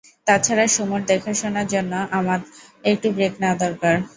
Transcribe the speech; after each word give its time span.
তাছাড়া 0.27 0.65
সুমোর 0.67 1.01
দেখাশোনার 1.11 1.67
জন্য 1.73 1.93
আমার 2.17 2.39
একটু 2.83 3.07
ব্রেক 3.15 3.33
নেয়া 3.41 3.55
দরকার। 3.63 3.95